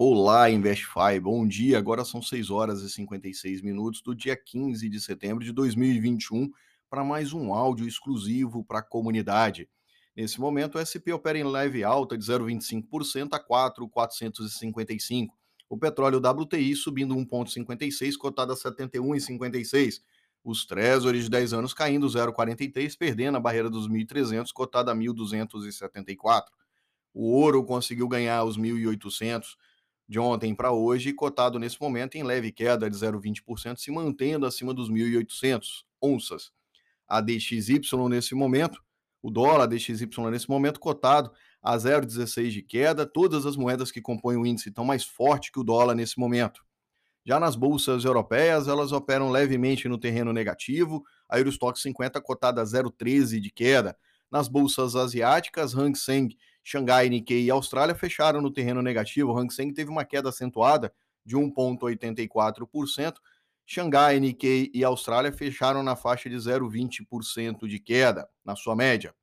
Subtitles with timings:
[0.00, 1.76] Olá, InvestFi, bom dia.
[1.76, 6.52] Agora são 6 horas e 56 minutos do dia 15 de setembro de 2021
[6.88, 9.68] para mais um áudio exclusivo para a comunidade.
[10.16, 15.36] Nesse momento, o SP opera em leve alta de 0,25% a 4,455.
[15.68, 20.00] O petróleo WTI subindo 1,56, cotado a 71,56.
[20.44, 26.44] Os Treasuries de 10 anos caindo 0,43, perdendo a barreira dos 1.300, cotada a 1.274.
[27.12, 29.56] O ouro conseguiu ganhar os 1.800
[30.08, 34.72] de ontem para hoje, cotado nesse momento em leve queda de 0,20%, se mantendo acima
[34.72, 36.50] dos 1.800 onças.
[37.06, 38.82] A DXY nesse momento,
[39.20, 44.36] o dólar DXY nesse momento cotado a 0,16 de queda, todas as moedas que compõem
[44.36, 46.64] o índice estão mais fortes que o dólar nesse momento.
[47.26, 52.64] Já nas bolsas europeias, elas operam levemente no terreno negativo, a Eurostock 50 cotada a
[52.64, 53.94] 0,13 de queda.
[54.30, 56.34] Nas bolsas asiáticas, Hang Seng
[56.70, 59.32] Xangai, Nikkei e Austrália fecharam no terreno negativo.
[59.32, 60.92] O Hang Seng teve uma queda acentuada
[61.24, 63.14] de 1,84%.
[63.64, 69.14] Xangai, Nikkei e Austrália fecharam na faixa de 0,20% de queda, na sua média.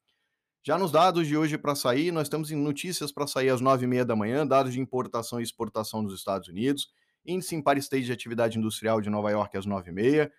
[0.64, 4.16] Já nos dados de hoje para sair, nós temos notícias para sair às 9h30 da
[4.16, 6.89] manhã, dados de importação e exportação dos Estados Unidos,
[7.23, 10.31] índice Empire State de atividade industrial de Nova York às 9h30,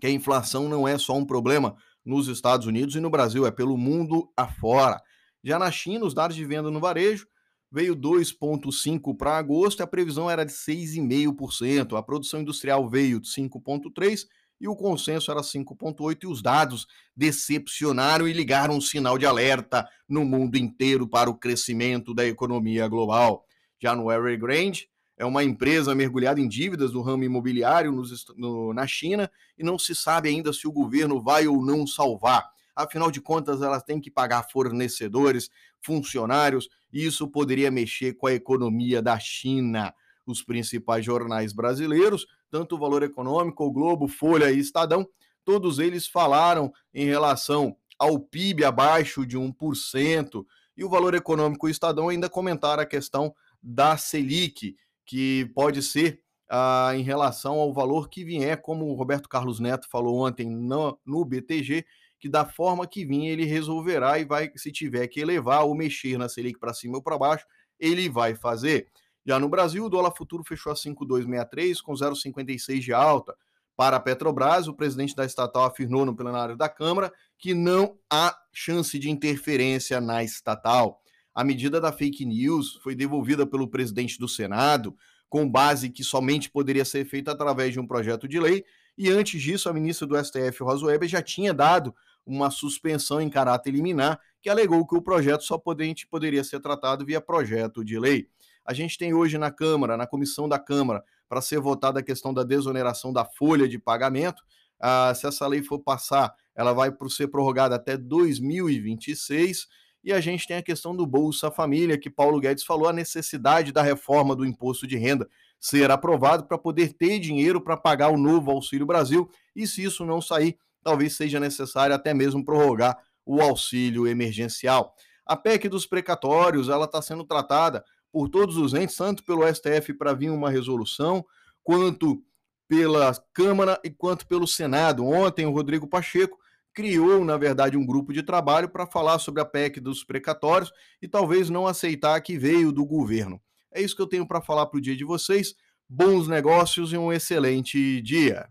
[0.00, 3.50] que a inflação não é só um problema nos Estados Unidos e no Brasil, é
[3.50, 5.00] pelo mundo afora.
[5.44, 7.26] Já na China, os dados de venda no varejo
[7.70, 11.96] veio 2,5% para agosto, a previsão era de 6,5%.
[11.96, 14.26] A produção industrial veio de 5,3%
[14.60, 16.18] e o consenso era 5,8%.
[16.22, 16.86] E os dados
[17.16, 22.88] decepcionaram e ligaram um sinal de alerta no mundo inteiro para o crescimento da economia
[22.88, 23.44] global.
[23.80, 28.86] Já no Evergrande, é uma empresa mergulhada em dívidas do ramo imobiliário nos, no, na
[28.86, 32.48] China e não se sabe ainda se o governo vai ou não salvar.
[32.78, 35.50] Afinal de contas, elas têm que pagar fornecedores,
[35.80, 39.92] funcionários, e isso poderia mexer com a economia da China.
[40.24, 45.08] Os principais jornais brasileiros, tanto o Valor Econômico, o Globo, Folha e Estadão,
[45.44, 50.46] todos eles falaram em relação ao PIB abaixo de 1%,
[50.76, 55.82] e o Valor Econômico e o Estadão ainda comentaram a questão da Selic, que pode
[55.82, 60.48] ser ah, em relação ao valor que vier, como o Roberto Carlos Neto falou ontem
[60.48, 61.84] no, no BTG,
[62.18, 66.18] que da forma que vinha ele resolverá e vai, se tiver que elevar ou mexer
[66.18, 67.46] na Selic para cima ou para baixo,
[67.78, 68.88] ele vai fazer.
[69.24, 73.36] Já no Brasil, o dólar futuro fechou a 5,263 com 0,56 de alta.
[73.76, 78.36] Para a Petrobras, o presidente da estatal afirmou no plenário da Câmara que não há
[78.52, 81.00] chance de interferência na estatal.
[81.32, 84.96] A medida da fake news foi devolvida pelo presidente do Senado,
[85.28, 88.64] com base que somente poderia ser feita através de um projeto de lei,
[88.98, 91.94] e antes disso, a ministra do STF, Rosa Weber, já tinha dado
[92.26, 97.20] uma suspensão em caráter liminar, que alegou que o projeto só poderia ser tratado via
[97.20, 98.28] projeto de lei.
[98.64, 102.34] A gente tem hoje na Câmara, na comissão da Câmara, para ser votada a questão
[102.34, 104.42] da desoneração da folha de pagamento.
[104.80, 109.66] Ah, se essa lei for passar, ela vai ser prorrogada até 2026.
[110.02, 113.72] E a gente tem a questão do Bolsa Família, que Paulo Guedes falou, a necessidade
[113.72, 115.28] da reforma do imposto de renda
[115.60, 119.28] ser aprovado para poder ter dinheiro para pagar o novo Auxílio Brasil.
[119.54, 122.96] E se isso não sair, talvez seja necessário até mesmo prorrogar
[123.26, 124.94] o auxílio emergencial.
[125.26, 129.92] A PEC dos precatórios, ela está sendo tratada por todos os entes, tanto pelo STF
[129.92, 131.24] para vir uma resolução,
[131.62, 132.22] quanto
[132.66, 135.04] pela Câmara e quanto pelo Senado.
[135.04, 136.38] Ontem, o Rodrigo Pacheco
[136.72, 140.72] criou, na verdade, um grupo de trabalho para falar sobre a PEC dos precatórios
[141.02, 143.40] e talvez não aceitar que veio do governo.
[143.72, 145.54] É isso que eu tenho para falar para o dia de vocês.
[145.88, 148.46] Bons negócios e um excelente dia.